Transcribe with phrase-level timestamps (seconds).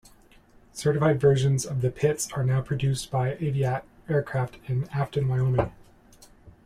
[0.73, 5.71] Certified versions of the Pitts are now produced by Aviat Aircraft in Afton, Wyoming.